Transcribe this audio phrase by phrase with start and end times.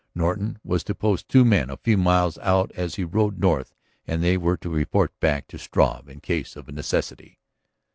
[0.15, 3.75] Norton was to post two men a few miles out as he rode north
[4.07, 7.37] and they were to report back to Struve in case of necessity.